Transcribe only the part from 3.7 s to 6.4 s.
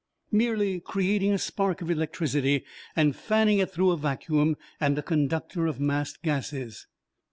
a vacuum and a conductor of massed